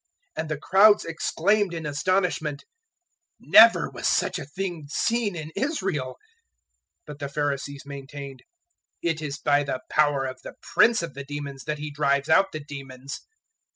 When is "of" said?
10.25-10.41, 11.03-11.13